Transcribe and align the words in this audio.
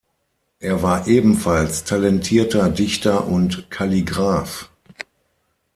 Er 0.59 0.81
war 0.81 1.05
ebenfalls 1.05 1.83
talentierter 1.83 2.71
Dichter 2.71 3.27
und 3.27 3.69
Kalligraph. 3.69 4.71